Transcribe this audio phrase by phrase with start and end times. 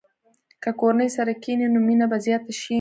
[0.63, 2.69] که کورنۍ سره کښېني، نو مینه به زیاته شي.